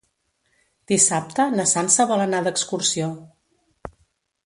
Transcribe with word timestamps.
Dissabte 0.91 1.45
na 1.59 1.67
Sança 1.73 2.09
vol 2.15 2.25
anar 2.25 2.43
d'excursió. 2.49 3.15